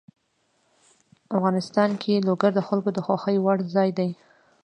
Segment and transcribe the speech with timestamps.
[1.35, 4.09] افغانستان کې لوگر د خلکو د خوښې وړ ځای دی.